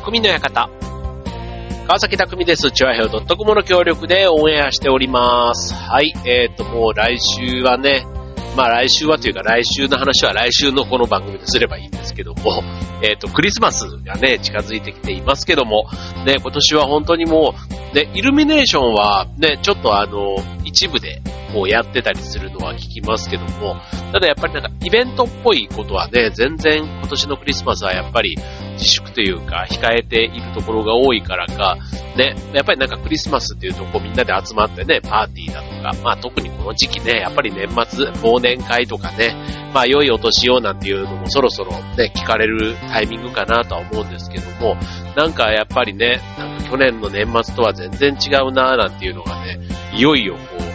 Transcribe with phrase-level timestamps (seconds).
[0.00, 0.70] 匠の館。
[1.86, 2.70] 川崎匠です。
[2.70, 5.74] チュアヘオ .com の協力でオンエアしております。
[5.74, 6.14] はい。
[6.24, 8.06] えっ、ー、と、もう来週はね、
[8.56, 12.62] まあ来週はというか来週の話は来週のこの番組ですればいいんですけども、
[13.04, 15.86] えっ、ー、と、クリスマスがね、近づいてきていますけども、
[16.24, 17.54] ね、今年は本当にも
[17.92, 20.36] う、ね、イルミネーションはね、ちょっとあの、
[20.70, 21.20] 一部で
[21.52, 23.76] こうやってたりするのは聞きますけども、
[24.12, 28.36] ただやっぱりなんかイベントっぽいことはね、全然今年のクリスマスはやっぱり
[28.74, 31.76] 自粛というか控えているところが多いからか、
[32.16, 39.34] ね、やっぱりなんかクリスマスっていうとこうみんなで集まってね、パーティーだとか、まあ特にこの時期ね、やっぱり年末、忘年会とかね、
[39.74, 44.76] まあ良いお年をなんていうのもそろそろね、聞かれるタイミングかなとは思うんですけども、
[45.16, 49.58] なんかやっぱりね、なんか去年の年末とは全然違うなーなんていうのがね、
[49.94, 50.70] いよいよこう、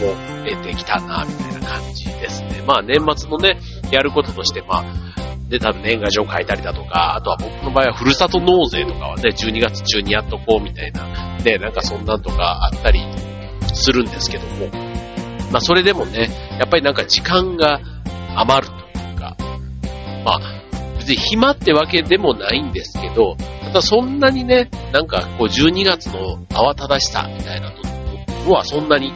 [0.00, 0.14] も
[0.48, 2.62] 得てきたな、みたいな感じですね。
[2.66, 3.58] まあ年末のね、
[3.90, 4.84] やることとして、まあ、
[5.48, 13.00] で、多分年賀状書いたりだとか、あとは僕の場合はふるさと納税とかはね、12月中にやっとこうみたいな、ね、なんかそんなんとかあったり
[13.74, 14.68] するんですけども、
[15.50, 17.80] まあそれでもね、やっぱりなんか時間が
[18.36, 19.36] 余るというか、
[20.24, 20.40] まあ、
[20.98, 27.89] 別に暇ってわけでもないんですけど、ただそんなにね、なんかこう12月の慌ただしさみたいなの
[28.48, 29.12] はそんなに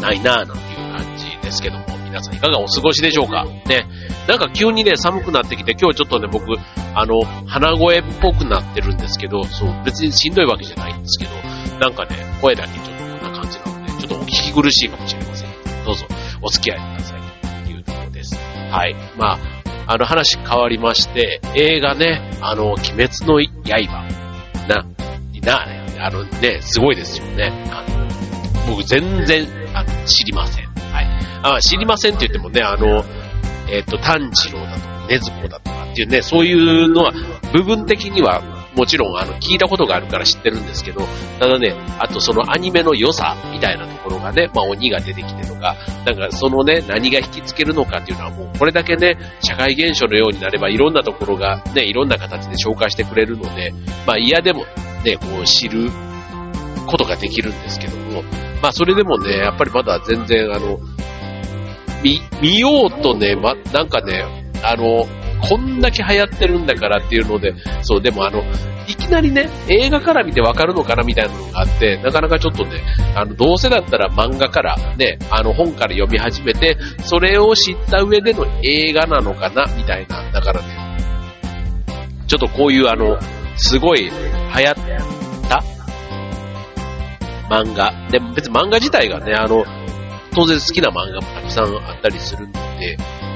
[0.00, 3.44] ないなぁなんていう感じですけども、皆さんいかがお過ごしでしょうか？
[3.44, 3.86] ね。
[4.28, 6.46] なんか急にね、寒くなってきて、今日ちょっとね、僕、
[6.94, 11.32] あの、鼻声っぽくなってるんですけど、そう、別にしんどいわけじゃないんですけど、
[11.78, 15.50] なんかね、声だけちょっとこんな感じなので、ちょっとお聞き苦しいかもしれません。
[15.84, 16.06] どうぞ、
[16.42, 17.20] お付き合いください
[17.66, 18.36] というところです。
[18.70, 18.94] はい。
[19.18, 19.38] まあ、
[19.86, 24.08] あの話変わりまして、映画ね、あの、鬼滅の刃、
[24.68, 24.86] な、
[25.42, 27.52] な、あのね、すごいですよね。
[27.70, 28.03] あの、
[28.66, 30.66] 僕全然あ知りません。
[30.66, 31.06] はい。
[31.42, 33.04] あ知りませんって言ってもね、あの、
[33.68, 37.12] えっ、ー、と、炭治郎だとか、禰豆子だとかっていうね、そういうのは、
[37.52, 38.42] 部分的には、
[38.76, 41.02] もちろん、あの、聞いたことがあるから知ってるんですけど、
[41.38, 53.72] ただね、あとそのアニメの良さみたいなところがね、まあ鬼が出てきてとか、なんかそのね、何が引きつけるのかっていうのはもう、これだけね、社会現象のようになれば、いろんなところがね、いろんな形で紹介してくれるので、
[54.06, 54.64] まあ嫌でも
[55.04, 55.90] ね、こう知る
[56.86, 58.22] ことができるんですけども、
[58.62, 60.78] まあそれでもね、やっぱりまだ全然あの、
[62.02, 64.24] 見、見ようとね、ま、なんかね、
[64.62, 65.06] あの、
[65.46, 68.42] こんだけ流行ってるんだからっていうので、そう、でもあの、
[68.86, 72.82] いきなりね、映画から見てわかるのかなみたいなのがあって、なかなかちょっとね、
[73.14, 80.30] あの、どうせだったら漫画からね、あの、本から読み始めて、それを知った上での映画なのかなみたいな。
[80.30, 80.98] だからね、
[82.26, 83.18] ちょっとこういうあの、
[83.56, 84.74] すごい流行っ
[85.48, 85.62] た
[87.62, 87.92] 漫画。
[88.10, 89.64] で別に漫画自体がね、あの、
[90.34, 92.58] 当然好きな漫画もたくさんあったりするんで、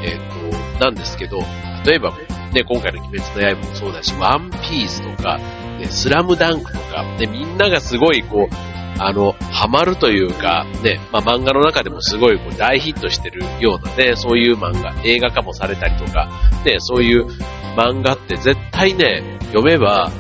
[0.02, 1.38] えっ、ー、と、なんですけど、
[1.86, 2.12] 例えば、
[2.52, 5.38] ね、今回の鬼滅の刃もそうだし、ワンピースとか、
[5.78, 8.54] ね、スラムダンクとか、ね、みんながすごいこう、
[9.00, 16.28] あの、ハマるというか、ね、まあ、漫画の中でもすごいこう大ヒットしてるようなね、そういう漫画、映画化もされたりとか、
[16.64, 17.26] ね、そういう
[17.76, 20.10] 漫画って絶対ね、読めば、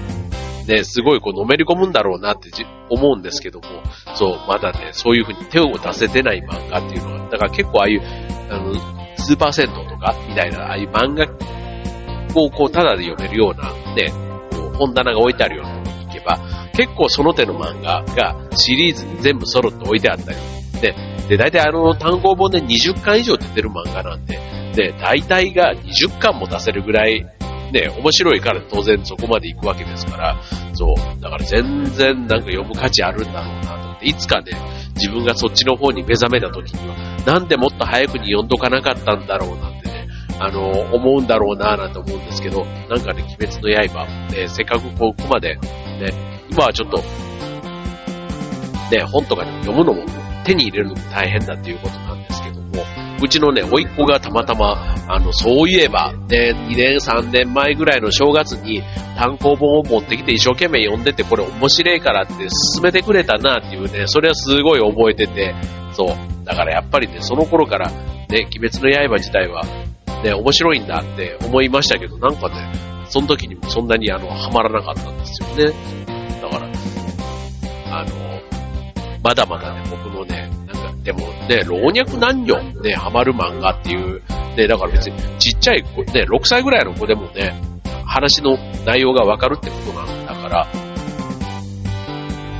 [0.68, 2.50] ね、すごいこうのめり込むんだろうなって
[2.90, 3.66] 思うんですけども、
[4.14, 8.02] そう、まだね、そういう風に手を出せてない漫画っていうのは、だから結構ああいう、
[8.50, 8.74] あの、
[9.16, 11.24] スーパー銭湯とか、みたいな、ああいう漫画
[12.40, 14.12] をこう、ただで読めるような、ね、
[14.52, 16.38] こう本棚が置いてあるようなとこに行けば、
[16.74, 20.38] 結構その手の漫画がシリーズに全部揃って置いてあったり、
[20.82, 20.94] で、
[21.28, 24.38] で、大体あの、単行本で20巻以上出てる漫画なんで、
[24.74, 27.26] で、大体が20巻も出せるぐらい
[27.72, 30.36] ね、面白いから当然そこまで行くわけですから、
[30.74, 31.22] そう。
[31.22, 34.52] だから全然なんか読む価値あるんだろうなと思って、いつかね、
[34.94, 36.96] 自分がそっちの方に目覚めた時には、
[37.26, 40.08] なんでもっと早くに読んどかなかったんだろうなんてね、
[40.40, 45.60] あの、思うんだろうななんて思うんですけど、なんかね、鬼滅の刃、ね、せっかくここまで、ね、
[46.50, 47.04] 今はちょっと、ね、
[49.04, 50.02] 本とかでも読むのも
[50.44, 52.82] 手に入れるのも大変だっていうことなんですけども、
[53.20, 58.82] うちのね、甥っ子がたまたま、あの、そういえば、ね、2年3年前ぐらいの正月に
[59.16, 62.34] 単行本を持ってきて一生懸命読んでて、これ面白いからって
[62.74, 65.54] 勧めてくれたなっていうね、それはすごい覚えてて、
[65.92, 66.44] そう。
[66.44, 69.62] だからやっぱりね、その頃から、ね、鬼滅の刃自体は、
[70.22, 72.72] ね、面白いんだって思いましたけど、なんかね、
[73.08, 75.72] その時にもそんなにあの、ハマらなかったんですよね。
[76.40, 76.66] だから、
[77.98, 78.10] あの、
[79.22, 80.50] まだまだね、僕のね、
[81.08, 84.22] でもね、老若男女ね、ハマる漫画っていう、
[84.58, 87.54] ね、だから別にちっちゃい子、ね、6歳ぐらいの子でもね、
[88.04, 90.66] 話の内容がわかるってことなんだから、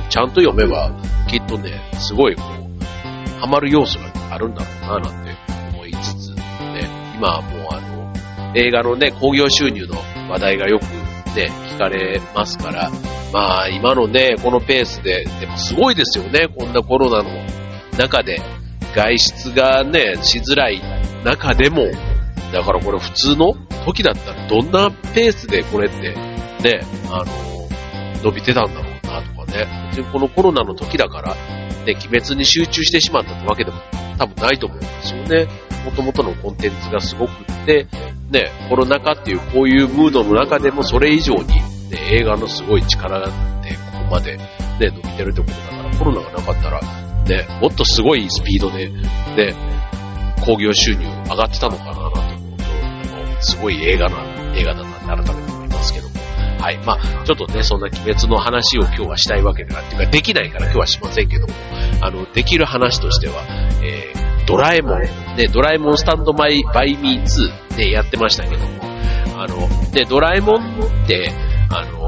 [0.09, 0.91] ちゃんと読めば、
[1.27, 5.37] きっとね、すごいこう、ハマる要素があるんだろうな、なんて
[5.71, 8.11] 思いつつ、ね、今はもうあの、
[8.55, 9.95] 映画のね、興行収入の
[10.27, 10.85] 話題がよく
[11.35, 12.89] ね、聞かれますから、
[13.31, 17.48] まあ今のね、このペースで、でもすごいですよね、こんなコロナの
[17.99, 18.41] 中で、
[18.95, 20.81] 外出がね、しづらい
[21.25, 21.83] 中でも、
[22.53, 23.53] だからこれ普通の
[23.85, 26.15] 時だったらどんなペースでこれって、
[26.63, 26.81] ね、
[27.11, 27.25] あの、
[28.23, 29.89] 伸びてたんだろうなとかね。
[29.91, 33.77] 別にこのコロナの時だから、ね、鬼滅に集中してしまったってわけでも
[34.17, 35.47] 多分ないと思うんですよね。
[35.85, 37.87] 元々のコンテンツがすごくって、
[38.29, 41.61] ね、コロナ禍っていうこういうムードの中でもそれ以上に、ね、
[42.11, 43.31] 映画のすごい力でこ
[44.03, 44.45] こまで、ね、
[44.79, 49.55] 伸びてるってことだから、コロナがなかったら、ね、もっとすごいスピードで、ね、
[50.45, 52.15] 興行収入上がってたのかなと思う
[53.37, 54.17] と、すごい映画な、
[54.55, 56.15] 映画だなって改めて思いますけども。
[56.59, 56.77] はい。
[56.85, 61.53] まあ、ちょっとね、そんな鬼滅の話を今日はしたいわけでは、っていうか、できないから今日はしませんけども、
[62.01, 63.43] あの、できる話としては、
[63.83, 68.83] えー、ドラえもん、ね、ドラえもんスタンドバイバイミー2でやってましたけども、
[69.37, 71.31] あの、で、ドラえもんって、
[71.69, 71.98] あの、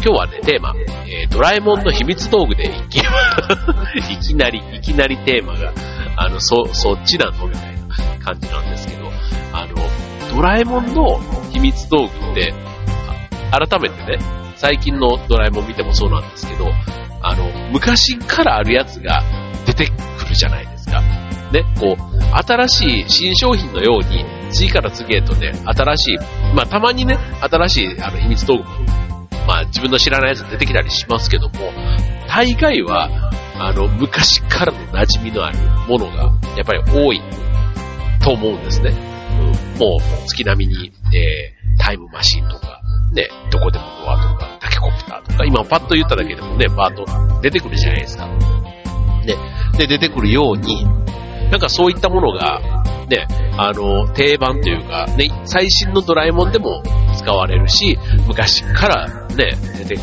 [0.00, 0.74] 今日はね、テーマ、
[1.06, 2.98] えー、ドラえもんの秘密道具でいき、
[4.12, 5.72] いきなり、いきなりテーマが、
[6.16, 9.10] あの、そ、そっちなのみたいな感じなんですけど、
[9.52, 9.74] あの、
[10.34, 11.20] ドラえもんの
[11.52, 12.54] 秘密道具って、
[13.50, 14.18] 改めてね、
[14.56, 16.70] 最近のドラえもん見てもそうなんですけど、
[17.20, 19.24] あの、昔からあるやつが
[19.66, 21.00] 出てくるじゃないですか。
[21.52, 26.18] ね、こう、新しい新商品のように、次から次へとね、新しい、
[26.54, 28.68] まあたまにね、新しいあの秘密道具も、
[29.48, 31.54] まあ自分の知らないやつ出てきたりしますけども、
[32.28, 35.58] 大概は、あの、昔からの馴染みのある
[35.88, 36.24] ものが、
[36.54, 37.22] やっぱり多い
[38.22, 38.90] と思うんですね。
[38.90, 42.82] うん、もう、月並みに、えー、タイムマシンとか、
[43.14, 48.26] ね、どこでもドアとか、タケコプターとか、今パッと言っただけでもね、バーッと出てくるじゃないですか。
[48.26, 49.34] ね、
[49.78, 50.84] で、出てくるように、
[51.50, 52.60] なんかそういったものが、
[53.08, 56.82] ね、あの、定番というか、ね、最新のドラえもんでも
[57.28, 60.02] 使われるし、昔からね、出てくる。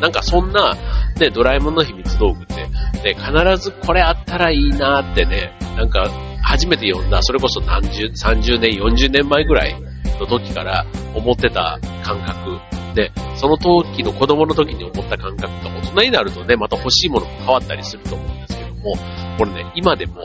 [0.00, 0.74] なんかそんな、
[1.20, 6.10] ね、ドラえもんの秘密道具って、ね、必ずこれあったらいいなってね、なんか、
[6.42, 9.80] 初めて読んだ、それこそ何十、30年、40年前ぐらい
[10.18, 10.84] の時から
[11.14, 12.58] 思ってた感覚
[12.94, 18.94] で、その時の子供の時に思った感覚が大人になるとね、また欲しいものも変わったりすると思うんですけども、
[19.38, 20.24] これね、今でも、もう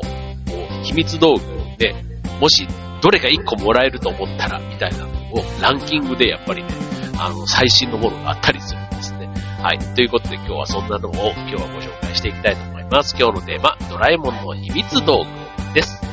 [0.83, 1.41] 秘密道具
[1.77, 1.93] で、
[2.39, 2.67] もし
[3.01, 6.69] どれか1個もらえると思ったら、みたいなのをランキングでやっぱりね、
[7.17, 9.29] あの、最新のものがあったりするんですね。
[9.61, 9.79] はい。
[9.95, 13.15] ということで今日はそんなのを今日はご紹介していきたいと思います。
[13.17, 15.25] 今日のテーマ、ドラえもんの秘密道
[15.69, 16.10] 具です。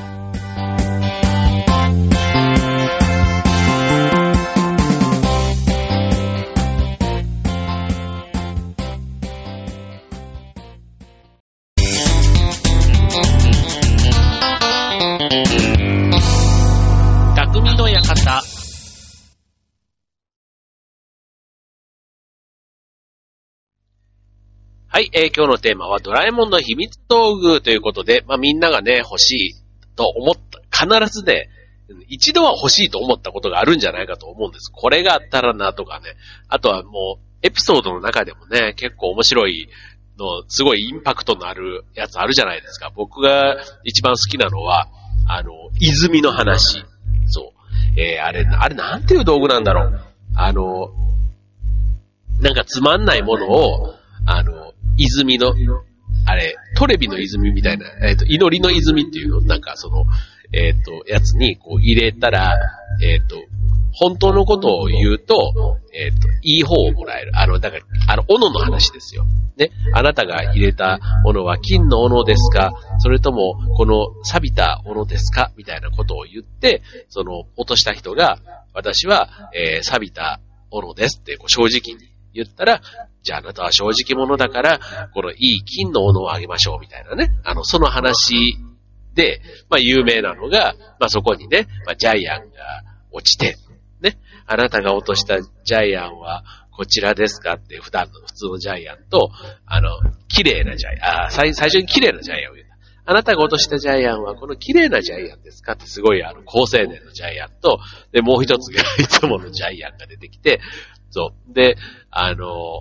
[24.99, 29.55] はい、えー、今日のテーマはドラえもんの秘密道具ということで、まあみんながね、欲しい
[29.95, 31.49] と思った、必ずね、
[32.09, 34.73] 一度は欲しいと思ったことがあるんじゃないかと思うんです。
[34.73, 36.17] これがあったらなとかね。
[36.49, 39.69] あとはもう、エピソードの中でもね、結構面白い
[40.19, 42.91] の、すごいインパクトのあるやつあるじゃないですか。
[42.93, 44.89] 僕が一番好きなのは、
[45.29, 46.85] あの、泉の話。
[47.29, 47.55] そ
[47.97, 48.01] う。
[48.01, 50.01] えー、あれ、あれなんていう道具なんだろう。
[50.35, 50.91] あの、
[52.41, 53.95] なんかつまんないものを、
[54.27, 54.68] あの、
[54.99, 55.55] 泉の、
[56.27, 60.05] あれ、トレビの泉みたいな、えっ、ー、と、祈りの泉っていうの、なんかその、
[60.53, 62.55] えっ、ー、と、やつにこう入れたら、
[63.03, 63.37] えっ、ー、と、
[63.93, 67.33] 本当のことを言うと、えっ、と、いい方をもらえる。
[67.35, 69.25] あの、だから、あの、斧の話ですよ。
[69.57, 69.71] ね。
[69.93, 72.73] あなたが入れた斧は金の斧ですか？
[72.99, 75.51] それとも、この錆びた斧ですか？
[75.57, 78.39] みたいなことを言って、その、落とした人が、
[78.73, 80.41] 私は、えー、錆びた
[80.71, 82.81] 斧ですって、こう正直に言ったら、
[83.29, 84.81] じゃああなたは正直者だから、
[85.13, 87.31] このいい金の斧をあげましょうみたいなね。
[87.45, 88.57] あの、その話
[89.13, 92.49] で、まあ有名なのが、まあそこにね、まあジャイアンが
[93.11, 93.57] 落ちて、
[94.01, 96.43] ね、あなたが落としたジャイアンは
[96.75, 99.31] こちらですかって普段の普通のジャイアンと、
[99.67, 99.91] あの、
[100.29, 102.69] 綺麗なジャイアン、あ最最初に綺麗なジャイアンを言う。
[103.05, 107.79] あなたが落としたジャイアンはこの綺麗なジャイアンですかってすごいあの高青年のジャイアンと、
[108.13, 110.61] で、もう一つがいつものジャイアンが出てきて、
[111.11, 111.55] そう。
[111.55, 111.77] で、
[112.11, 112.81] あの、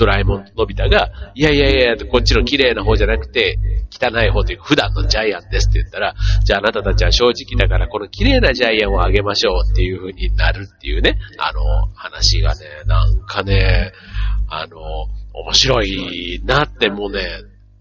[0.00, 3.58] ドラえもんのび太が、いやいやいや、こっちの綺麗な方じゃなくて、
[3.92, 13.92] 汚い方というか、普段のジャイアンですって言ったら、じゃああなたたちは正直だから、この綺麗なジャイアンをあげましょうっていう風になるっていうね、あの、話がね、なんかね、
[14.48, 14.78] あの、
[15.34, 17.20] 面白いなってもうね、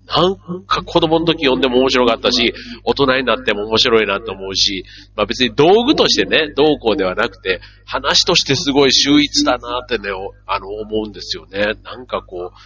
[0.09, 0.63] なん？
[0.65, 4.83] か子供の時読んでも面白かったし、大人になっても面白いなと思うし、
[5.15, 10.09] まあ別に道具としてね、どうこうではなくて、話としてすごい秀逸だなってね、
[10.47, 11.73] あの、思うんですよね。
[11.83, 12.57] なんかこう、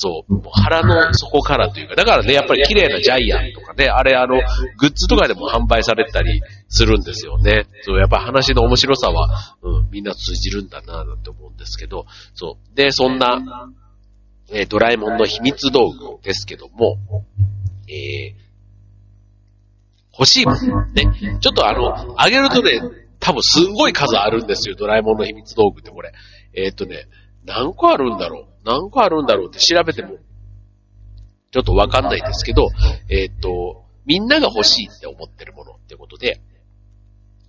[0.00, 4.38] そう、腹の底からというか、だからね、やっぱり綺麗なジャイアンとかね、あれあの、
[4.78, 7.66] グッズとかでも販売されたりするんですよね。
[7.82, 12.76] そう、やっぱ話の面白さは、うん、みんな通じるんだなぁなんて思うんですけど、そう。
[12.76, 13.40] で、そんな、
[14.50, 16.96] え、ドラえもんの秘密道具ですけども、
[17.88, 18.34] え、
[20.12, 20.92] 欲しいもん。
[20.94, 21.38] ね。
[21.40, 22.80] ちょっとあの、あげるとね、
[23.20, 26.12] 多分すんごい数あるんですよ、ドラえもんの秘密道具ってこれ。
[26.54, 27.06] えー、っとね、
[27.44, 28.46] 何個あるんだろう？
[28.64, 30.16] 何個あるんだろうって調べても、
[31.50, 32.68] ちょっとわかんないですけど、
[33.08, 36.40] えー、っと、みんなが欲しいって思ってるものってことで、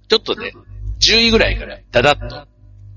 [0.10, 0.54] ちょっとね、
[1.00, 2.48] 10位ぐらいからダダッと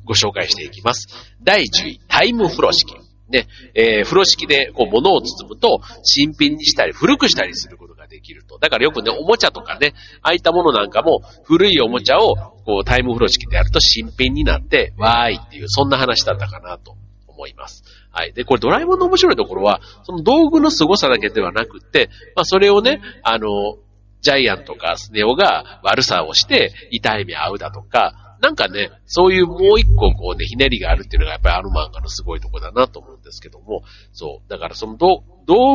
[0.04, 1.08] ご紹介していきます。
[1.42, 2.94] 第10位、タイム風呂敷。
[3.32, 8.58] ね、えー、風呂敷でこう物を包むと新品にしたり古くしたりすることができると。
[8.58, 16.96] だからよくね、おもちゃとかね、ああいったものなんかも古いおもちゃをこうタイム風呂敷でやると新品になって、わーいっていう、そんな話だったかなと
[17.26, 17.82] 思います。
[18.10, 18.32] はい。
[18.32, 23.78] で、これドラえもんの面白いところは、その道具の凄さだけではなくって、まあそれをね、あの、
[24.20, 33.82] ジャイアンとかスネ夫が悪さをして痛い目合うだとか、なんかね、そういうもう一個こうね、ひねりがあるっていうのがやっぱりあの漫画のすごいとこだなと思うんですけども、
[34.12, 34.50] そう。
[34.50, 35.22] だからその道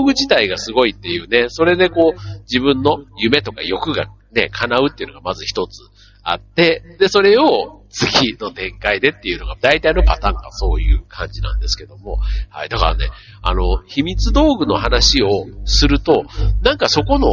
[0.03, 5.79] 具自体がすごいっていうね、それでこう自分の夢とか欲がね、叶うっていうのがまず一つ
[6.23, 12.17] あって、で、それを次の展開でっていうのが、大体のパターンがそういう感じなんですけども、
[12.49, 12.69] はい。
[12.69, 13.09] だからね、
[13.41, 15.29] あの、秘密道具の話を
[15.63, 16.25] すると、
[16.61, 17.27] なんかそこの、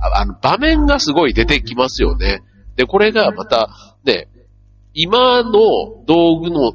[0.00, 2.40] あの、場面がすごい出てきますよね。
[2.76, 3.68] で、これがまた、
[4.04, 4.28] ね、
[5.00, 5.52] 今の
[6.06, 6.72] 道具の、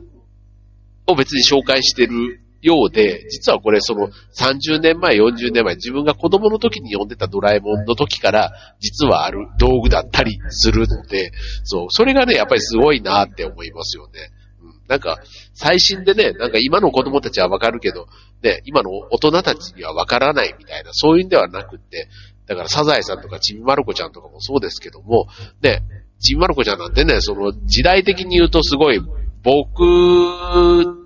[1.07, 11.33] を別に紹介してるようで、実はこれその30年前、40年前、自分が子供の時に読んでたドラえもんの時から、実はある道具だったりするので、
[11.65, 14.31] そう、それがね、やっぱりすごいなって思いますよね。
[14.61, 15.17] うん、なんか、
[15.53, 18.07] 最新でね、なんか今の子供たちはわかるけど、
[18.41, 22.07] ね、今の大人たちにはわからないみたいな、そういうんではなくって、
[22.45, 25.27] だからサザエさんとかちびまる子ちゃんとかもそうですけども、
[25.61, 25.81] ね、
[26.23, 28.99] ちびまる子ちゃんなんてね、その時代的に言うとすごい
[29.43, 29.81] 僕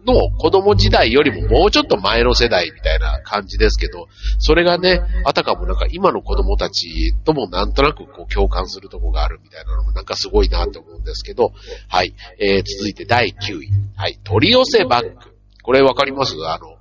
[0.06, 4.08] の子供時代よりももうちょっと前の世代みたいな感じですけど、
[4.38, 11.52] それがね、あたかもなんか今の子供たちともなんとなくこう共感するとこがあるみたいなのもなんかすごいなと思うんですけど、
[11.90, 12.14] はい。
[12.40, 13.70] えー、続いて第9位。
[13.96, 14.20] はい。
[14.24, 15.18] 取り寄せバッグ。
[15.64, 16.36] これわかります？
[16.46, 16.78] あの、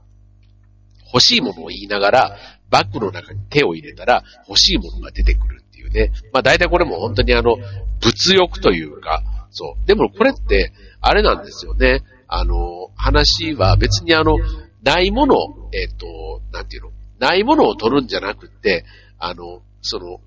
[1.12, 2.36] 欲しいものを言いながら、
[2.68, 6.12] バッグの中に手を入れたら欲しいものが出てくるいうね。
[6.32, 7.56] まあ大体これも本当にあの、
[8.00, 9.86] 物欲というか、そう。
[9.86, 12.02] でもこれって、あれなんですよね。
[12.28, 14.36] あの、話は別にあの、
[14.82, 15.34] ないもの、
[15.72, 18.84] えっ、ー、と、なんていうの、ないものを取るんじゃなくて、
[19.18, 20.20] あの、その、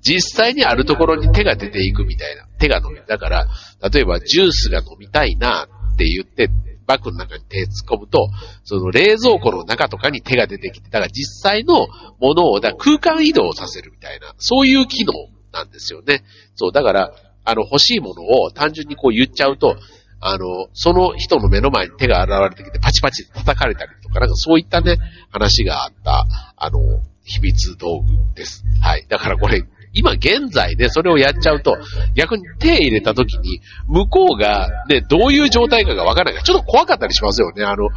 [0.00, 2.46] 実際にあるところに手が出ていくみたいな。
[2.58, 3.04] 手が伸びる。
[3.06, 3.48] だから、
[3.92, 6.50] 例えばジュースが飲みたいなって言って、
[6.86, 8.28] バッグの中に手突っ込むと、
[8.64, 11.86] その冷蔵庫の中とかに手が出てきて、だから実際の
[12.20, 15.12] ものをだ空間移動させるみたいな、そういう機能
[15.52, 16.24] なんですよね。
[16.54, 17.12] そう、だから、
[17.44, 19.76] あの、欲しいものを単純にこう言っちゃうと、
[20.20, 24.96] あの、その人の目の前に手が現れてきてパチパチ叩かれたりとか、なんかそういったね、
[25.30, 26.78] 話があった、あの、
[27.24, 28.64] 秘密道具です。
[28.80, 29.06] はい。
[29.08, 31.78] だからこれ、今現在でそれをやっちゃうと、
[32.14, 37.64] 逆に手入れた時に、向こうがね、どういう状態かがわからないから、ちょっと怖かったりしますよね。
[37.64, 37.88] あの、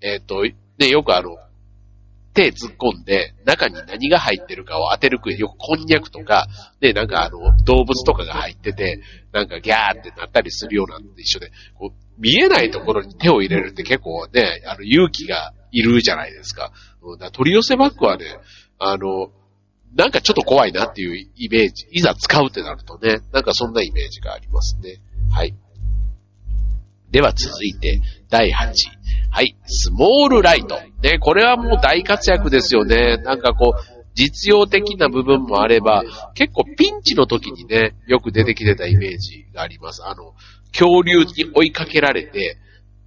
[0.00, 0.42] えっ、ー、と、
[0.78, 1.36] ね、よくあの、
[2.34, 6.46] 手突っ込んで、中に何が入ってるかを当てるくよくこんにゃくとか、
[6.80, 9.00] ね、なんかあの、動物とかが入ってて、
[9.32, 16.72] なんかギャーってなったりするようなのと一緒で、こう、見えないところに手を入れるって結構ね、あの、勇気がいるじゃないですか。
[17.02, 18.24] うん、だ取り寄せバッグはね、
[18.78, 19.30] あの、
[19.94, 25.00] なんかちょっと怖いなっていうイメージ、いざ使うってなるとね、なんかそんなイメージがありますね。
[25.30, 25.54] はい。
[27.10, 28.74] では続いて、第8位。
[29.30, 30.78] はい、スモールライト。
[31.02, 33.18] ね、これはもう大活躍ですよね。
[33.18, 40.02] なんかこう、実用的な部分もあれば、結構ピンチの時にね、よく出てきてたイメージがあります。
[40.04, 40.34] あの、
[40.72, 42.58] 恐竜に追いかけられて、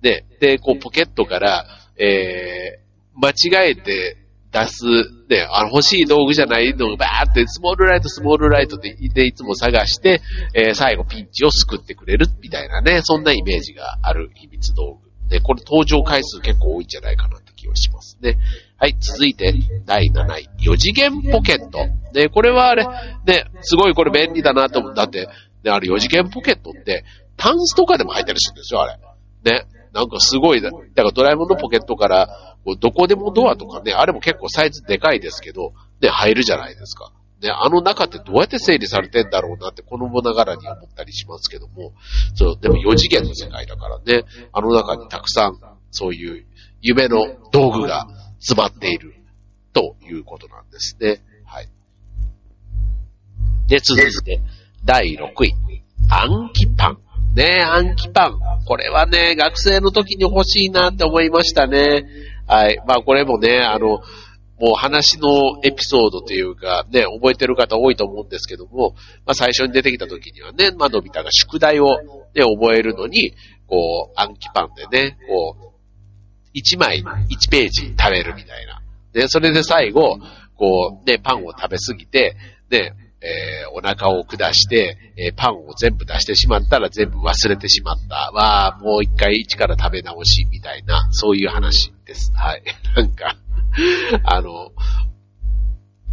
[0.02, 1.66] ね、で、こうポケットから、
[1.98, 4.18] えー、間違えて
[4.56, 4.86] 出す、
[5.28, 10.22] ね、あの欲しい道具じゃないのをバーってスモールライト、スモールライトででいつも探して、
[10.54, 15.30] えー、最後ピンチを救ってくれるみたいなね、そんなイメージがある秘密道具。
[15.30, 18.38] で、これ登場回数結構多いんじゃないかなって気はしますね。
[18.78, 19.54] はい、続いて、
[19.86, 21.80] 第7位、4次元ポケット。
[22.14, 22.86] ね、これはあれ、
[23.26, 24.94] ね、すごいこれ便利だなと思う。
[24.94, 25.28] だって、
[25.64, 27.04] ね、あれ4次元ポケットって、
[27.36, 28.98] タンスとかでも入ったりするんですよ、あれ。
[29.52, 29.66] ね。
[29.96, 35.72] なんかすごい、だからドラえもんのポケットから、どこでもドアとかね、あれも結構サイズでかいですけど、
[36.02, 37.14] ね、入るじゃないですか。
[37.42, 41.94] ね、あの中ってどうやって整理されてんだろうなって子供ながらに思ったりしますけども、
[42.34, 45.60] そう、でも4次元の世界だからね、あの中にたくさん
[45.92, 46.46] そういう
[46.82, 48.06] 夢の道具が
[48.40, 49.16] 詰まっている
[49.72, 51.22] ということなんですね。
[51.46, 51.70] はい。
[53.68, 54.42] で、続いて、
[54.84, 55.56] 第6位。
[56.10, 56.98] 暗記パン。
[57.36, 58.55] ねえ暗記パン。
[58.66, 62.06] これはね、学生の時に欲しいなって思いましたね。
[62.48, 62.78] はい。
[62.88, 64.02] まあこれもね、あの、
[64.60, 68.96] もう話のエピソードというか、ね、覚えてる方多いと思うんですけども、
[69.26, 71.88] まあ最初に出てきた時にはね、まあのび太が宿題を
[72.34, 73.34] ね、覚えるのに、
[73.68, 75.74] こう、暗記パンでね、こ
[76.54, 78.82] う、1枚1ページ食べるみたいな。
[79.14, 80.20] で、それで最後、
[80.56, 82.36] こう、ね、パンを食べすぎて、
[82.70, 82.94] で、
[83.26, 88.32] えー、お腹を下して、えー、パンを全部出してしまったら全部忘れてしまった。
[88.32, 92.32] わもう一回一から食べ直し、みたいな、そういう話です。
[92.36, 92.64] はい。
[92.96, 93.36] なんか、
[94.24, 94.72] あの、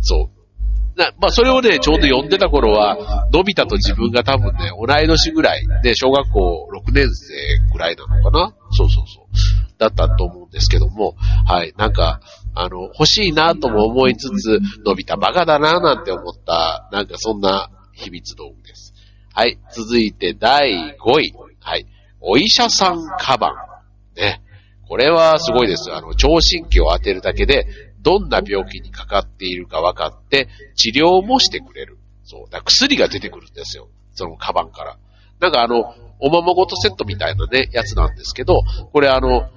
[0.00, 0.98] そう。
[0.98, 7.34] な、まあ、それをね、ちょうど読んでた頃は、のび太と自分が多分ね、同い年ぐらいで、小学校6年生
[7.72, 9.78] ぐらいなのかなそうそうそう。
[9.78, 11.14] だったと思うんですけども、
[11.46, 11.72] はい。
[11.76, 12.20] なんか、
[12.54, 18.94] あの、欲しいなとも思いつつ、のび太バカだななんて思った、なんかそんな秘密道具です。
[19.34, 19.58] はい。
[19.72, 21.34] 続いて第5位。
[21.60, 21.86] はい。
[22.20, 24.20] お医者さんカバン。
[24.20, 24.42] ね。
[24.86, 25.90] これはすごいです。
[25.92, 27.66] あの、聴診器を当てるだけで、
[28.02, 31.98] どんな病気にかかっているか分かって、治療もしてくれる。
[32.24, 32.50] そう。
[32.50, 33.88] だ薬が出てくるんですよ。
[34.12, 34.98] そのカバンから。
[35.40, 39.48] なんかあの、おままごとセットみたいなね、やつなんですけど、これあの、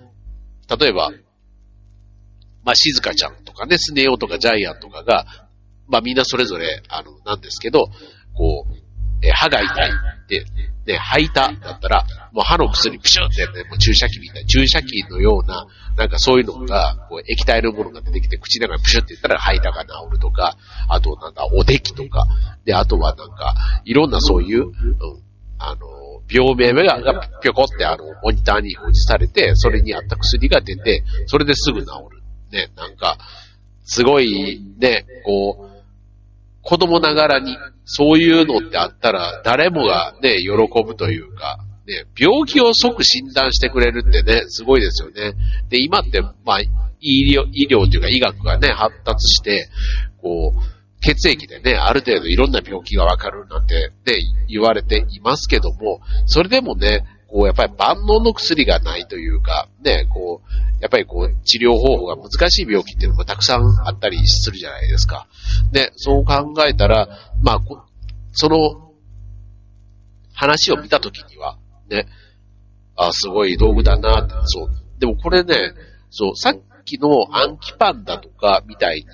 [0.79, 1.11] 例えば、
[2.65, 5.25] まあ、静香ちゃんとかね、スネ夫とかジャイアンとかが、
[5.87, 7.85] まあ、みんなそれぞれ、あの、なんですけど、
[8.33, 8.85] こう、
[9.21, 10.45] え歯が痛いって、
[10.85, 20.57] ね、吐いただったら、もう歯の薬プシュってね、もう注射器みたいな、注射器のような、なんかそういうのが、こう液体のものが出てきて、口の中にプシュって言ったら吐いたが治るとか、
[20.89, 22.25] あとなんだ、おできとか、
[22.65, 23.55] で、あとはなんか、
[23.85, 24.73] いろんなそういう、うん、
[25.57, 25.95] あの、
[26.29, 32.14] 病名がぴょこってあの、モニターに表示されて、それに合った薬が出て、それですぐ治る。
[32.55, 33.17] ね、なんか、
[33.83, 35.75] すごい、ね、こう、
[36.61, 40.49] 子供ながらに、そういうのってあったら、誰もがね、喜
[40.83, 45.33] ぶというか、ね、病気を即診断してくれるってね、すごいですよね。
[45.69, 46.59] で、今って、まあ、
[46.99, 49.69] 医療、医療というか医学がね、発達して、
[50.17, 54.13] こう、血液でね、ある程度いろんな病気がわかるなんてね、
[54.49, 65.27] 言われていますけども、それでもね、こう、やっぱり万能の薬がないというか、ね、こう、やっぱりこう、治療方法が難しい病気っていうのもたくさんあったりするじゃないですか。
[65.73, 67.09] で、そう考えたら、
[67.43, 67.59] まあ、
[68.31, 68.93] その、
[70.33, 71.57] 話を見たときには、
[71.89, 72.07] ね、
[72.95, 74.69] あ、すごい道具だなって、そう。
[74.99, 75.73] でもこれね、
[76.11, 79.05] そう、さっきの暗記パンダとかみたいに、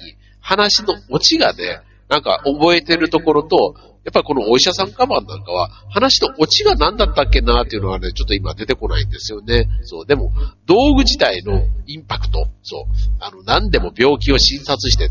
[0.42, 3.74] 話のオチがね、なんか覚えてるところと、
[4.04, 9.68] やっぱりこのお医者さんカバンなんかは、話のオチが何だったっけなっていうのはね、ちょっと今出てこないんですよね。
[9.84, 10.06] そう。
[10.08, 10.32] でも、
[10.66, 12.84] 道具自体のインパクト、そう。
[13.20, 15.10] あの、何でも病気を診察して、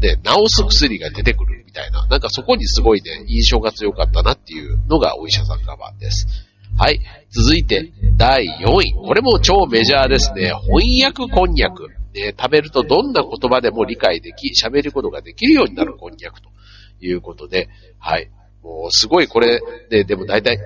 [0.00, 6.26] で、治す薬が出てくるみたいな、なんかそこにすごいね、印象が強かったなっていうのがお医者さんカバンです。
[6.78, 7.00] はい。
[7.30, 8.92] 続いて、第4位。
[8.94, 10.52] これも超メジャーですね。
[10.66, 11.88] 翻訳こんにゃく。
[12.14, 16.51] ね、食べるとどんな言葉でも理解でき、喋ることができるようになるこんにゃくと
[17.06, 18.30] いうことで、はい。
[18.62, 19.60] もうすごいこれ、
[19.90, 20.58] ね、でも大体、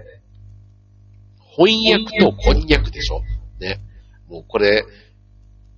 [1.57, 3.22] 翻訳とこんにゃくでしょ？
[3.59, 3.81] ね。
[4.29, 4.85] もうこれ、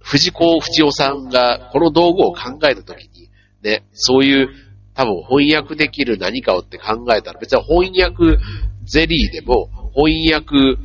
[0.01, 3.31] 藤子不二雄さんがこの道具を考えたときに、
[3.63, 4.49] ね、そういう
[4.95, 8.43] 多分翻訳できる何かをって考えたら、別に翻訳
[8.85, 10.81] ゼリーでも、翻訳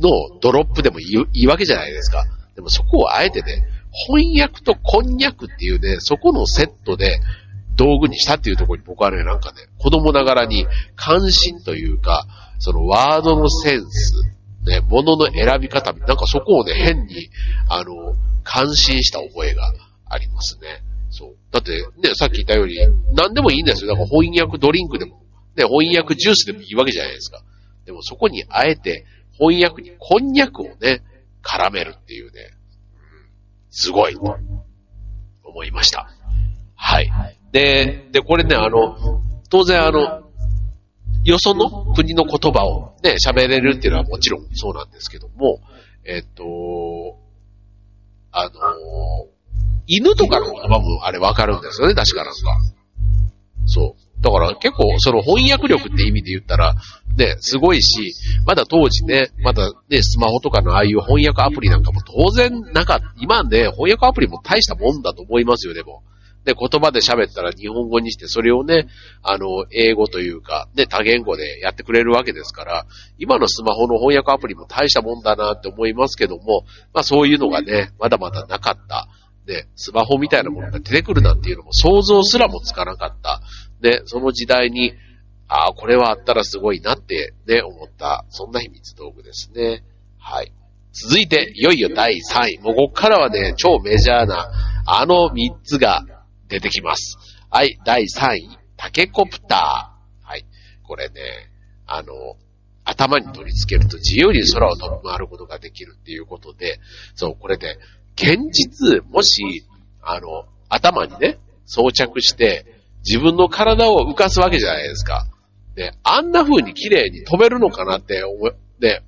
[0.00, 2.24] のドロップでもいいわけじゃないですか。
[2.56, 3.68] でもそこをあえてね、
[4.08, 7.20] 翻訳とこんにゃくっていうね、そこのセットで
[7.76, 12.26] 道具にしたっていうところに僕はね、なんかね、子供ながらに関心というか、
[12.58, 14.22] そのワードのセンス、
[14.64, 17.28] ね、物の選び方、なんかそこをね、変に、
[17.68, 19.72] あの、感心した覚えが
[20.06, 20.82] ありますね。
[21.10, 21.36] そう。
[21.50, 22.76] だって、ね、さっき言ったように、
[23.14, 23.90] 何でもいいんですよ。
[23.90, 25.20] だから翻訳ドリンクでも、
[25.56, 27.42] ね、翻訳ジュースでもいいわけじゃないですか。
[27.84, 29.04] でもそこにあえて、
[29.38, 31.02] 翻訳にこんにゃくをね、
[31.42, 32.50] 絡めるっていうね、
[33.70, 34.38] すごい、と
[35.44, 36.08] 思いました。
[36.74, 37.43] はい。
[37.54, 38.96] で、で、これね、あの、
[39.48, 40.24] 当然あの、
[41.24, 45.60] よその国の言葉をね、喋れるっていうのはもちろんそうなんですけども、
[46.04, 46.44] えっと、
[48.32, 48.50] あの、
[49.86, 52.40] 犬とかの言葉もあれわかるんですよね、確かなんか。
[53.66, 54.20] そう。
[54.20, 56.74] だから結構その翻訳力って意味で言ったら、
[57.16, 58.14] ね、すごいし、
[58.46, 66.02] まだ当時ね、まだね、スマホとかのああいう翻訳アプリなんかも当然なんか、今ね、翻訳アプリも大したもんだと思いますよ、でも。
[66.44, 68.86] で、言葉で喋ったら日本語にして、それをね、
[69.22, 72.86] あの、英語というか、ね、多言語でやってくれるわけですから、
[73.18, 79.08] 今のスマホの翻訳アプリも大したもんだなって思いますけども、まあそういうのがね、まだまだなかった。
[79.46, 83.40] で、スマホみたいなものが出てくるなんていうのも想像すらもつかなかった。
[83.80, 84.92] で、その時代に、
[85.48, 89.82] ああ、これはあったらすごいなってね、思った、そんな秘密道具ですね。
[90.18, 90.52] はい。
[90.92, 92.58] 続いて、いよいよ第3位。
[92.60, 94.50] もうこっからはね、超メジャーな、
[94.86, 96.04] あの3つが
[96.54, 97.18] 出てきます。
[97.50, 100.28] はい、第3位、タケコプター。
[100.28, 100.44] はい、
[100.84, 101.50] これね、
[101.84, 102.36] あの、
[102.84, 106.78] 頭に取り付けると自由に空を飛び回ることができるっていうことで、
[107.16, 107.78] そう、これで、
[108.14, 109.64] 現実、もし、
[110.00, 112.66] あの、頭にね、装着して、
[113.04, 115.26] 自分の体を浮かすわけじゃないですか。
[115.74, 119.02] で、あんな風に綺麗に飛べるのかなって思、ね、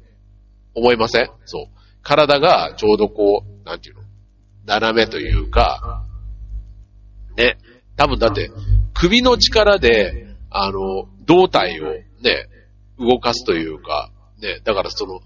[0.75, 1.31] 思いません？
[1.45, 1.67] そう。
[2.03, 4.03] 体がちょうどこう、なんていうの？
[4.65, 6.05] 斜めというか、
[7.37, 7.59] ね。
[7.97, 8.51] 多分だって、
[8.95, 11.85] 首の力で、あの、胴体を
[12.23, 12.49] ね、
[12.99, 15.21] 動かすというか、ね、だからその、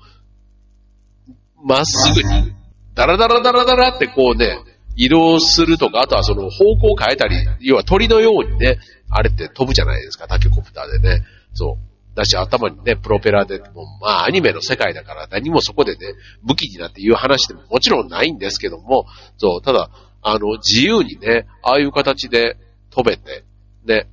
[1.64, 2.55] まっすぐに、
[2.94, 4.59] ダラダラダラダラってこうね、
[4.96, 11.25] 移動するとか、あとはその方向を変えたり、要は鳥のようにね、あれって飛ぶじゃないですか、タケコプターでね。
[11.55, 12.16] そう。
[12.16, 19.07] だし頭にね、プロペラで、もまあアニメの世界だから何もそこでね、武器になっていう話でももちろんないんですけども、
[19.38, 19.90] そう、ただ、
[20.22, 22.56] あの、自由にね、ああいう形で
[22.90, 23.44] 飛べて、
[23.85, 24.06] ね、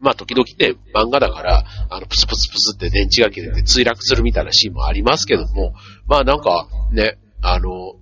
[0.00, 5.74] まあ時々ね、漫画だから、あの、プスプスプスって電池が切れて墜落するみたいなシーンもありますけども、
[6.06, 7.94] まあなんかね、あの、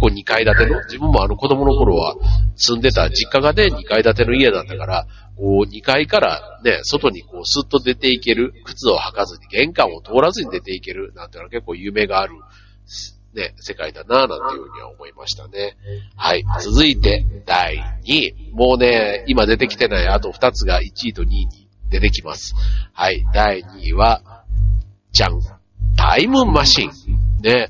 [0.00, 2.14] こう2階建ての、自分もあの子供の頃は
[2.56, 12.34] 住んでた実家がね、2階建ての家だったから、こう2階からね、外にこうスッと出ていける、靴を履かずに玄関を通らずに出ていけるなんていうのは結構夢がある
[13.34, 15.76] ね、世界だなぁなんていうふうには思いましたね。
[16.16, 16.44] はい。
[16.62, 18.50] 続いて、第2位。
[18.52, 22.54] もうね、今出てきてないあと2つが1位と2位に出てきます。
[22.92, 23.24] はい。
[23.34, 24.44] 第2位は、
[25.12, 25.40] じゃん。
[25.96, 26.90] タイムマシン。
[27.42, 27.68] ね。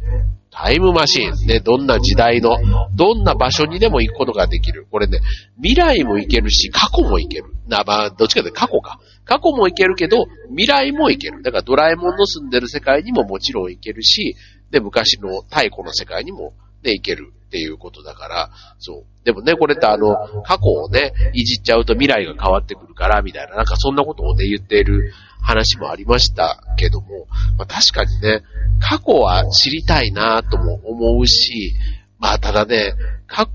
[0.51, 1.33] タイムマシン。
[1.47, 1.61] ね。
[1.61, 2.57] どんな時代の、
[2.95, 4.87] どんな場所にでも行くことができる。
[4.91, 5.21] これね、
[5.57, 7.47] 未来も行けるし、過去も行ける。
[7.67, 9.01] な、まあ、どっちかというと過去か。
[9.25, 11.43] 過去も行けるけど、未来も行ける。
[11.43, 14.37] だからドラえもんの住んでる世界にももちろん行けるし、
[14.71, 19.25] で、昔の太古の世界にもね、いけるっていうことだから、そう。
[19.25, 28.43] でもね、これってあの、過去をね、いじっちゃうと未来が変わってくるから、みたいな、なんかそんなことをね、言っている話もありましたけども、まあ確かにね、
[28.81, 31.75] 過去は知りたいなとも思うし、
[32.19, 32.95] まあただね、
[33.27, 33.49] か、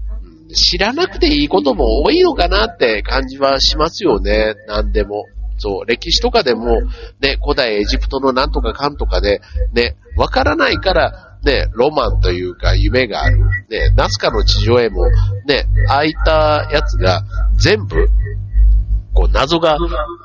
[0.54, 5.26] 知らなくていいことも多いのかなって感じはしますよね、なんでも。
[5.60, 6.82] そう、歴史とかでも、
[7.20, 9.42] ね、古代エジプトのなんとかかんとかで、
[9.74, 13.38] ね、わからないから、ね、ロマンというか夢がある。
[13.70, 15.06] ね、ナスカの地上絵も、
[15.46, 17.24] ね、ああいったやつが
[17.56, 18.08] 全部、
[19.14, 19.78] こう謎が、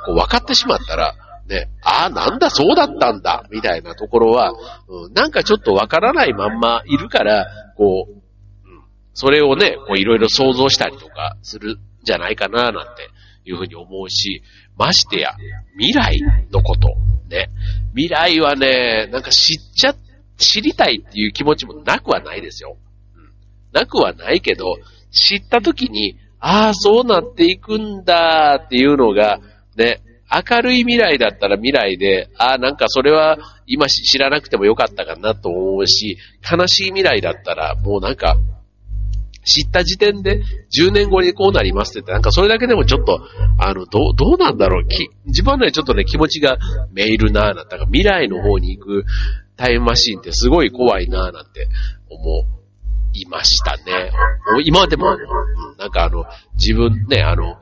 [0.06, 1.14] こう分かってしまったら、
[1.46, 4.52] ね、ああ、なんだ、そうだったんだ、みたいなところは、
[4.88, 13.10] うん、なんかちょっとわからないまんまいるから、こう、うん、それをね、こういろいろ想像したりとかするんじゃないかな、なんて
[13.44, 14.42] いうふうに思うし、
[14.76, 15.30] ましてや、
[15.78, 16.88] 未来のこと、
[17.28, 17.50] ね。
[17.94, 19.94] 未来はね、なんか知っちゃ、
[20.36, 22.76] 知りたいっていう気持ちもなくはないですよ。
[23.16, 23.30] うん、
[23.72, 24.76] なくはないけど、
[25.10, 29.40] 知った時に、ああ、そうなっていくんだっていうのが、
[29.76, 36.18] ね、明るい未来だったら未来で、ああ、なんかそれは今知らなくてもよかったかなと思うし、
[36.50, 38.36] 悲しい未来だったらもうなんか
[39.44, 40.42] 知った時点で
[40.76, 43.20] 10年後にこうなりますって言って、なんかそれだけでもちょっと、
[43.58, 44.88] あの、どう、どうなんだろう。
[44.88, 46.58] き自分はね、ちょっとね、気持ちが
[46.92, 49.04] メールなーなんて、未来の方に行く
[49.56, 51.68] タイムマシンってすごい怖いなーなんて
[52.10, 52.44] 思
[53.12, 54.10] いましたね。
[54.64, 55.16] 今でも、
[55.78, 57.58] なんかあの、自分ね、あの、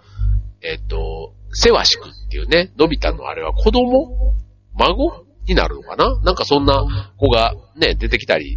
[0.63, 4.35] えっ、と、セワシ君っていうね、のび太のあれは子供
[4.75, 6.19] 孫になるのかな？
[6.21, 8.57] なんかそんな子がね、出てきたり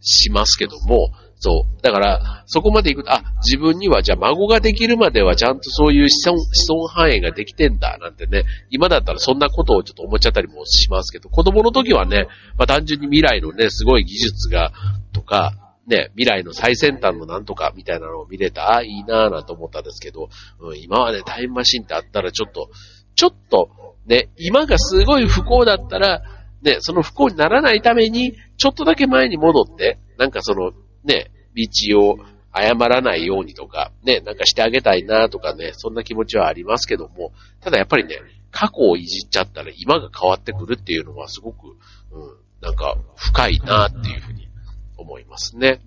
[0.00, 1.10] しますけども、
[1.42, 1.82] そう。
[1.82, 14.72] だから、そこまで行くと、あ、自分にはじゃあ孫ができるまではちゃんとそういう子孫、子孫繁栄ができてんだ、なんてね、今だったらそんなことをちょっと思っちゃったりもしますけど、子供の時はね、まあ単純に未来のね、すごい技術が、
[15.14, 15.52] とか、
[15.86, 20.28] ね、未来の最先端のなんとかみたいなのを見れた、あ、いいなぁなんて思ったんですけど、
[20.60, 22.68] うん、今までタイムマシンってあったらちょっと、
[23.14, 23.70] ちょっと、
[24.06, 26.22] ね、今がすごい不幸だったら、
[26.62, 30.72] ね、その不幸にならないために、ちょっとだけ前に戻って、なんかその、
[31.04, 32.18] ね、道を
[32.54, 38.16] 謝らないようにとか、ね、なんかしてあげたいなとかね、そんな気持ちはありますけども、ただやっぱりね、
[38.50, 41.76] 過去をいじっちゃったら今が変わってくるっていうのはすごく、
[42.10, 44.48] うん、なんか深いなっていうふうに
[44.96, 45.80] 思いますね。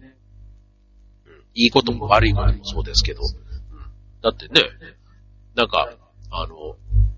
[1.25, 3.81] うん、いいことも悪いこともそうですけど、うん、
[4.21, 4.69] だってね、
[5.55, 5.89] なんか、
[6.31, 6.77] あの、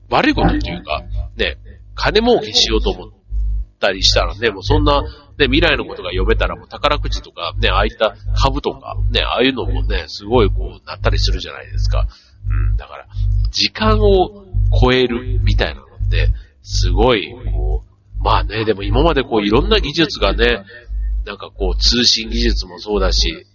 [0.10, 1.03] 悪いことっていうか、
[1.36, 1.58] ね、
[1.93, 3.10] 金儲けしようと思っ
[3.79, 5.03] たりしたらね、もうそんな、
[5.37, 12.07] ね、未来のことが読めたらもう宝くじとか、ね、ああいった株とか、ね、ああいうのもね、すごいこうなったりするじゃないですか。
[12.49, 13.07] うん、だから、
[13.51, 14.45] 時間を
[14.81, 16.29] 超えるみたいなのって、
[16.61, 17.83] すごい、こ
[18.19, 20.63] う、まあね、でも今までこういろんな技術がね、
[21.25, 23.45] なんかこう通信技術もそうだし、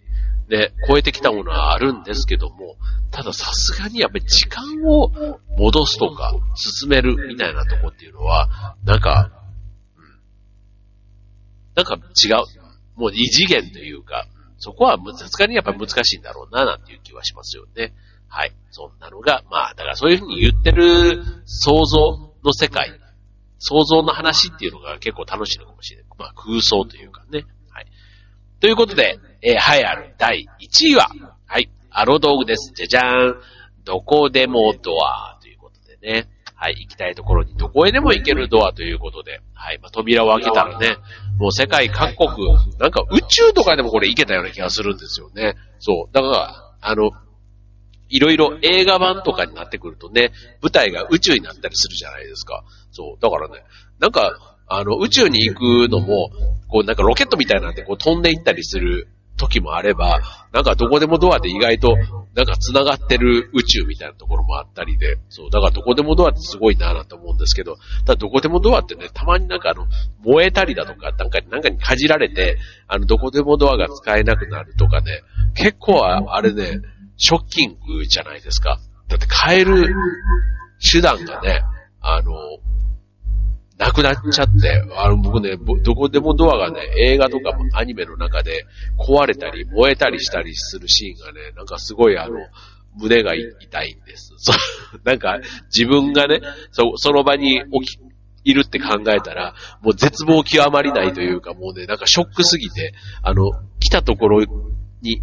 [0.49, 2.77] ね、超えてきたものはあるんですけども、
[3.11, 5.11] たださすがにやっぱり時間を
[5.57, 9.31] 戻すとか、進めるみたいなとこっていうのは、なんか、
[11.83, 12.45] なんか違う。
[12.97, 14.27] もう異次元というか、
[14.59, 17.95] そこはさすがにやっぱり難しいんだろうな、なんていう気はしますよね。
[18.29, 18.53] はい。
[18.71, 22.93] そんなのが、まあ、だからそういうふうに言ってる想像の世界、
[23.59, 26.07] 想像の話っていうのが結構楽しいのかもしれない。
[26.19, 27.45] まあ、空想というかね。
[27.71, 27.87] はい。
[28.61, 31.11] ということで、えー、栄えある第1位は、
[31.47, 31.71] はい。
[31.91, 32.73] アロ道具です。
[32.75, 33.41] じゃじゃーん。
[33.85, 36.29] どこでもドアということでね。
[36.61, 36.75] はい。
[36.79, 39.41] 行きたいところにどこへでも行けるドアということで。
[39.55, 39.79] はい。
[39.79, 40.99] まあ、扉を開けたらね、
[41.39, 45.55] もう世界各国、なんか宇宙とかでもこれ行けたような気がするんですよね。
[45.79, 46.15] そう。
[46.15, 47.13] だから、あの、
[48.11, 52.63] いろいろ映画版とかになってくるとね、舞台が宇宙になったりするじゃないですか。
[52.91, 53.23] そう。
[53.23, 53.65] だからね、
[53.99, 56.29] なんか、あの、宇宙に行くのも、
[56.69, 59.09] こうなんかロケットみたいなんでこう飛んでいったりする
[59.41, 60.21] 時もあれば、
[60.53, 61.97] なんかどこでもドアで意外と、
[62.35, 69.87] なんか繋がってる宇宙みたいなところもあったりで、そう、だからどこでもドアってすごいなぁなんて思うんですけど、ただどこでもドアってね、たまになんかあの、
[70.23, 75.23] 燃えたりだとか、なんか、なんかにかじられて、あの、どこでもドアが使えなくなるとかね、
[75.55, 76.81] 結構あれね、
[77.17, 78.79] ショッキングじゃないですか。
[79.09, 79.95] だって変える
[80.81, 81.63] 手段がね、
[82.01, 82.33] あの、
[83.81, 88.67] なくなっちゃって、あの、僕ね、どこでもドアがね、映画とかもアニメの中で
[88.99, 92.35] 壊れたり、燃えたりしたりするシーンがね、なんかすごいあの、
[92.99, 94.35] 胸が痛いんです。
[94.37, 95.41] そう、なんか、
[95.75, 98.11] 自分がね、そ、その場に起き、
[98.43, 104.45] いるって考えたら、もう絶望極まりないというか、もうね、なんかショックすぎて、あの、来たところ
[105.03, 105.23] に、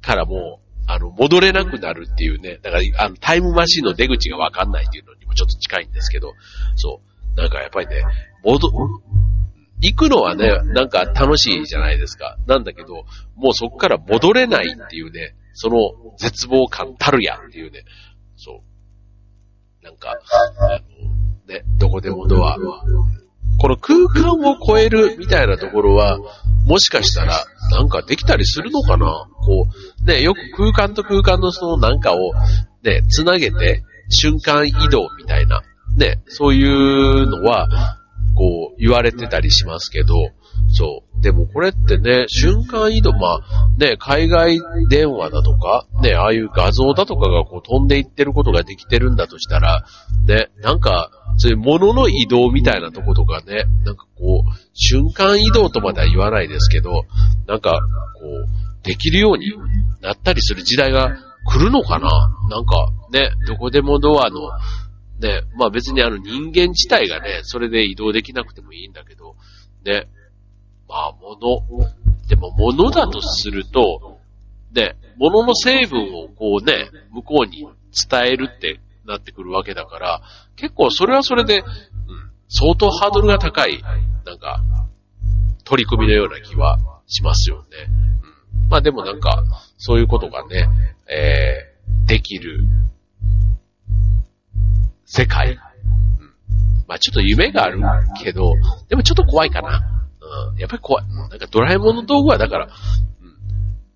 [0.00, 6.34] からもう、あの、戻れなくなるっていうね、だから、あの、タイムマシンの出口がわかんないっていうのにもちょっと近いんですけど、
[6.74, 7.15] そう。
[7.36, 8.02] なんかやっぱりね、
[8.44, 8.68] 戻、
[9.82, 12.36] 行くのはね、なんか楽しいじゃないですか。
[12.46, 17.84] なんだけど、もうそこから戻れないっていうね、その絶望感たるやっていうね、
[18.36, 18.62] そ
[19.82, 19.84] う。
[19.84, 20.10] なんか、
[20.58, 22.56] あの、ね、どこでもドア。
[23.58, 26.18] この空間を超えるみたいなところは、
[26.66, 29.66] もしかしたら、なんかできたりするのかなこ
[30.02, 32.32] う、ね、よく空間と空間のそのなんかを、
[32.82, 35.62] ね、つなげて、瞬間移動みたいな、
[35.96, 37.98] ね、そういうのは、
[38.34, 40.14] こう、言われてたりしますけど、
[40.68, 41.22] そう。
[41.22, 44.58] でもこれってね、瞬間移動、まあ、ね、海外
[44.90, 49.86] 電話だとか、ね、ああいう画像だとかがこう飛んでいってることができてるんだとしたら、
[50.26, 57.04] ね、なんか、そういう物の移動みたいなとことかね、なんかこう、瞬間移動とまでは言わないですけど、
[57.46, 57.78] なんか、こ
[58.26, 58.46] う、
[58.82, 59.52] できるように
[60.02, 62.08] なったりする時代が来るのかな？
[62.50, 64.40] なんか、ね、どこでもドアの、
[65.18, 69.36] ね、まあ別にあの人間自体がね、それで移動できなくてもいいんだけど、
[69.84, 70.08] ね、
[70.88, 71.62] まあ物、
[72.28, 74.18] でも物だとすると、
[74.72, 77.66] ね、物の成分をこうね、向こうに
[78.08, 80.22] 伝えるってなってくるわけだから、
[80.56, 81.64] 結構それはそれで、うん、
[82.48, 83.82] 相当ハードルが高い、
[84.24, 84.62] なんか、
[85.64, 87.68] 取り組みのような気はしますよね。
[88.62, 89.42] うん、まあでもなんか、
[89.78, 90.68] そういうことがね、
[91.08, 92.64] えー、できる、
[95.06, 95.52] 世界。
[95.52, 95.58] うん、
[96.86, 97.80] まあちょっと夢がある
[98.22, 98.52] けど、
[98.88, 100.06] でもちょっと怖いかな。
[100.52, 101.06] うん、やっぱり怖い。
[101.08, 102.72] なんかドラえもんの道具はだから、うん、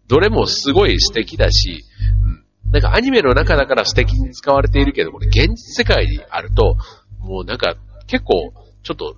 [0.06, 1.84] どれもすごい素敵だし、
[2.24, 6.76] うんなんかアニメの中だから素敵に使われているけど、これ現実世界にあると、
[7.18, 7.74] もうなんか
[8.06, 9.16] 結構、ちょっと、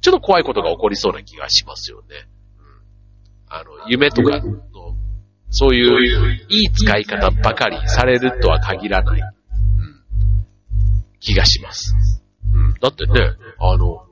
[0.00, 2.06] ちょっと怖いことが起こりそうな気がしますよね。
[2.58, 4.62] うん、あの、夢とかの、
[5.50, 9.20] そういういい使い方ばかりされるとは限らない、
[11.26, 11.92] 気がします。
[12.54, 14.06] うん、だってね、あの、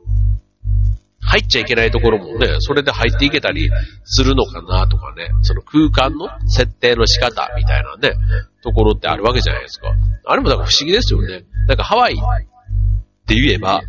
[1.21, 3.71] 入っちゃいけないところもね、それで入っていけたり
[4.03, 8.17] するのかなとかね、その空間の設定の仕方みたいなね、
[8.63, 9.93] ところってあるわけじゃないですか。
[10.27, 11.45] あれもだから不思議ですよね。
[11.69, 12.17] なんかハワイっ
[13.27, 13.81] て言えば、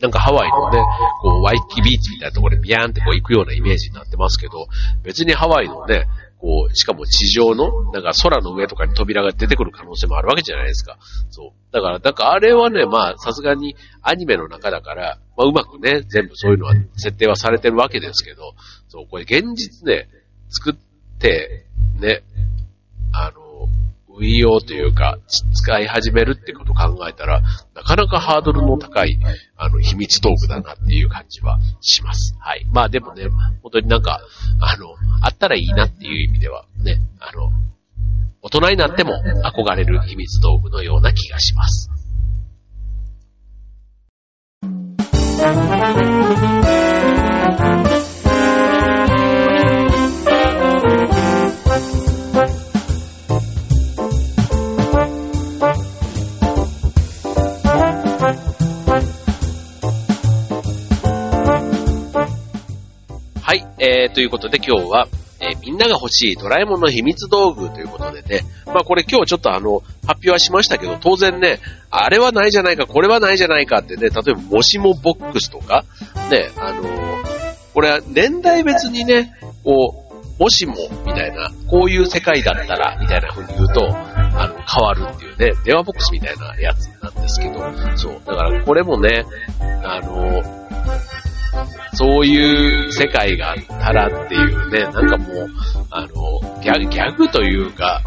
[0.00, 0.78] なんかハワイのね、
[1.22, 4.66] こう、ワイキビーチみたいなところにビヤーンってこう行くようなイメージになってますけど、
[5.02, 6.06] 別にハワイのね、
[6.40, 10.98] こう、しかも地上の、なんか空の上とかに扉が出てくる可能性もあるわけじゃないですか。
[11.30, 11.50] そう。
[11.72, 18.54] だから、なんかあれはね、まあ、さすがにアニメの中だから、まあ、うまくね、全部そういうのは設定はされてるわけですけど、
[18.88, 20.08] そう、これ現実ね、
[20.50, 20.74] 作っ
[21.18, 21.64] て、
[22.00, 22.22] ね、
[23.12, 23.45] あの、
[24.18, 25.18] 運用というか、
[25.54, 27.42] 使い始めるってことを考えたら、
[27.74, 29.18] なかなかハードルの高い、
[29.56, 32.34] あの、秘密道具だなっていう感じはします。
[32.40, 32.66] はい。
[32.72, 33.28] まあでもね、
[33.62, 34.20] 本当になんか、
[34.60, 37.50] あの、あったらいいなっていう意味では、ね、あの、
[38.42, 39.12] 大人になっても
[39.44, 41.90] 憧れる秘密道具のような気がします。
[64.16, 65.08] ということで今日は、
[65.40, 75.84] えー、みんなが欲しいドラえもんの秘密道具ということでね、まあこれ今日ちょっとあの、発表はしましたけど、当然ね、あれはないじゃないか、これはないじゃないかってね、例えばもしもボックスとか、
[76.30, 77.24] ね、あのー、
[77.74, 87.58] これは年代別にね、こう、もしも、みたいな、こういう世界だったら、みたいな風に言うと、あの、変わるっていうね、電話ボックスみたいなやつなんですけど、
[87.96, 88.20] そう。
[88.24, 89.26] だからこれもね、
[89.84, 90.42] あの、
[91.94, 95.48] そういう世界があったらっていうね、なんかもう、
[95.90, 98.02] あの、ギャギャグというか、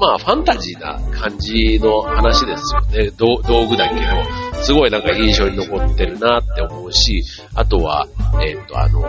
[0.00, 3.10] まあ、ファンタジーな感じの話ですよね。
[3.16, 3.36] 道
[3.68, 7.22] 具だけど、すごいなんか印象に残ってるなって思うし、
[7.54, 8.06] あとは、
[8.42, 9.02] えっ、ー、と、あの、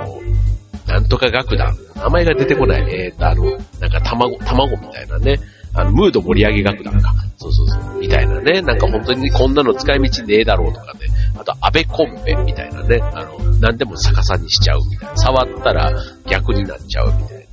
[0.86, 1.76] なんとか楽団。
[1.96, 2.82] 名前が出てこない。
[2.94, 3.44] えっ、ー、と、あの、
[3.80, 5.40] なんか卵、卵みたいなね。
[5.76, 7.14] あの、ムード盛り上げ楽団か。
[7.38, 8.00] そうそうそう。
[8.00, 8.62] みたいなね。
[8.62, 11.00] なんか本当にこんなの使い道ねえだろうとかね。
[11.38, 13.00] あと、アベコンベみたいなね。
[13.02, 15.18] あの、何でも逆さにしちゃうみたいな。
[15.18, 15.92] 触ったら
[16.28, 17.44] 逆になっちゃうみたいな。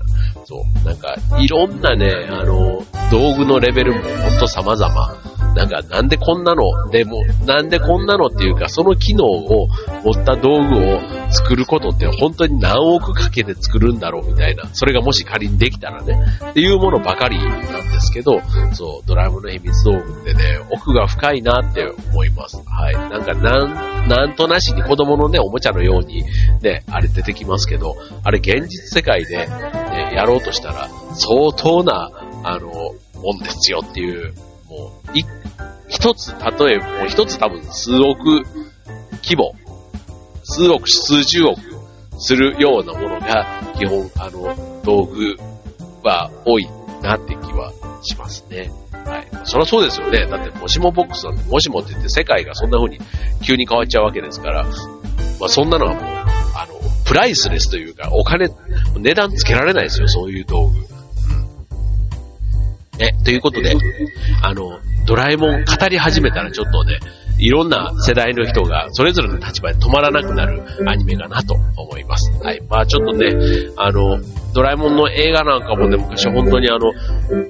[0.44, 0.86] そう。
[0.86, 5.30] なんか、いろんなね、あの、道具のレベルもほんと様々。
[5.54, 9.68] なんか、なんでこんなの、でも、なんでこんなのっていうか、その機能を
[10.04, 16.18] 持った道具を作ることって本当に何億かけて作るんだろうみたいな、それがもし仮にできたらね、
[16.50, 18.40] っていうものばかりなんですけど、
[18.72, 22.62] そう、ドラムの秘密道具ってね、奥が深いなって思います。
[22.66, 22.94] はい。
[22.94, 26.24] なんか、なん、なんとなしに子供のね、おもちゃのように、
[26.62, 32.10] ね、あれ出てきますけど、あれ現実世界で、ね、やろうとしたら、相当な、
[32.42, 34.32] あの、もんですよっていう
[34.70, 35.10] もう、
[35.88, 38.44] 一つ、例えば、もう一つ多分数億
[39.22, 39.52] 規模、
[40.50, 41.60] 数億、数十億
[42.18, 43.46] するようなものが、
[43.78, 45.36] 基本、あの、道具
[46.02, 46.68] は多い
[47.02, 48.70] なって気はしますね。
[49.04, 49.28] はい。
[49.44, 50.26] そりゃそうですよね。
[50.26, 52.98] だって、もしもボックスなんて、もしもって言って世界がそんな風に
[53.42, 56.74] 急に変わっちゃうわけですから、まあそんなのはもう、あの、
[57.06, 58.48] プライスレスというか、お金、
[58.98, 60.80] 値段つけられないですよ、そういう道具。
[62.98, 63.74] ね、ということで、
[64.42, 66.98] あの、ドラえもん語り始めたらちょっとね、
[67.40, 72.30] いろんな世代の人がそれぞれの立場で止まらなくなるアニメかなと思います。
[72.42, 72.60] はい。
[72.68, 73.34] まあちょっとね、
[73.76, 74.20] あの、
[74.54, 76.92] ドラえもんの映画なんかもね、昔本当にあの、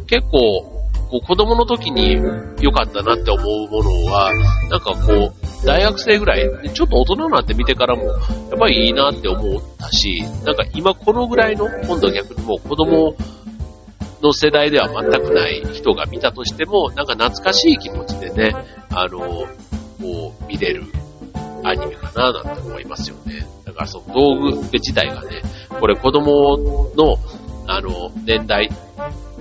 [0.06, 2.12] 結構、こう子供の時に
[2.60, 4.32] 良かったなって思うものは、
[4.70, 13.14] なんかこう、大学生ぐらい、ちょっと大人になって見てからも、やっぱりいいなって思ったし、なんか今このぐらいの、今度は逆にもう子供
[14.22, 18.54] の世代では全くない人が見たとしても、なんか懐かしい気持ちでね、
[18.90, 19.46] あの、
[20.00, 20.84] こう、見れる
[21.64, 23.46] アニメかななんて思いますよね。
[23.64, 26.58] だからその道具自体がね、これ子供
[26.96, 27.16] の、
[27.66, 28.70] あの、年代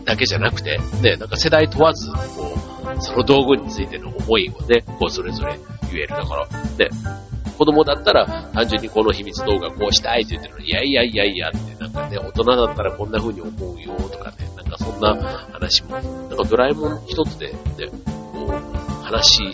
[0.06, 2.18] だけじゃなくて、ね、なんか世代問わず、こ
[2.98, 5.60] う、その道具についての思いをね、こうそれぞれ
[5.92, 6.10] 言える。
[6.10, 6.90] だから、ね、
[7.58, 15.16] 子供だったら単純にこの秘密動画こうしたいって言ってるのに、いやいやいやいやって、なんかね、大人だったらこんな風に思うよとかね、なんかそんな
[15.52, 17.58] 話も、なんかドラえもん一つで、ね、
[18.34, 19.54] こう、話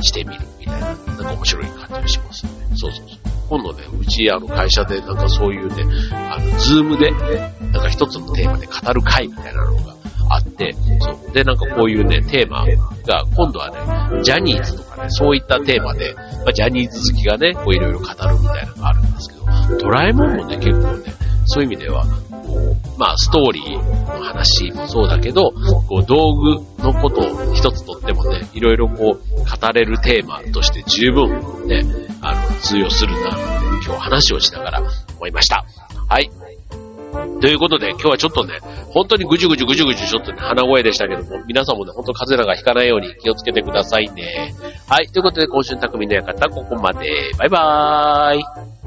[0.00, 2.66] してみるみたいな、なんか面白い感じがしますよね。
[2.76, 3.18] そうそうそう。
[3.48, 9.94] 今度ね、うちあの会社でなんかそういうね、あの、ズームで、なんか一つのテーマで語る会みたいなのが
[10.30, 11.32] あって、そう。
[11.32, 12.66] で、なんかこういうね、テーマ
[13.06, 21.12] が、今度はね、ジャニーズとかね、そういったテーマで、まあ、ジャニーズ好きがね、こういろいろ語るみたいなのがあるんですけど、ドラえもんもね、結構ね、
[21.46, 25.52] そういう意味では、こうまあ、ストーリーの話もそうだけど、
[25.88, 31.84] こう、道具のことを一つとってもね、いろいろこう、語れるテーマとして十分ね、
[32.20, 33.38] あの、通用するな、って
[33.86, 34.82] 今日話をしながら
[35.16, 35.64] 思いました。
[36.08, 36.30] はい。
[37.40, 38.58] ということで、今日はちょっとね、
[38.90, 44.54] 本当にぐじゅぐじゅぐじゅぐじゅちょっとね、鼻声でしたけども、皆さんもね、本当風邪なんかひかないように気をつけてくださいね。
[44.88, 45.08] はい。
[45.08, 47.32] ということで、今週の匠の館、ここまで。
[47.38, 48.85] バイバーイ。